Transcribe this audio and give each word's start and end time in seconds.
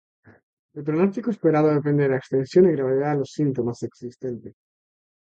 El 0.73 0.83
pronóstico 0.83 1.29
esperado 1.29 1.67
depende 1.71 2.01
de 2.01 2.09
la 2.09 2.15
extensión 2.17 2.65
y 2.65 2.71
gravedad 2.71 3.11
de 3.11 3.19
los 3.19 3.29
síntomas 3.33 3.83
existentes. 3.83 4.55